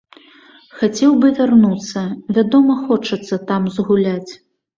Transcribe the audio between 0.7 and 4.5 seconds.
Хацеў бы вярнуцца, вядома хочацца там згуляць.